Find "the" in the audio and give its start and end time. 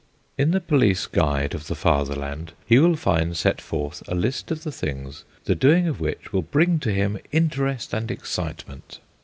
0.49-0.59, 1.67-1.75, 4.63-4.71, 5.45-5.53